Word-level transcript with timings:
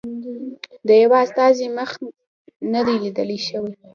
د 0.87 0.89
یوه 1.03 1.17
استازي 1.25 1.67
مخ 1.77 1.91
نه 2.73 2.81
دی 2.85 2.95
لیدل 3.03 3.29
شوی. 3.47 3.73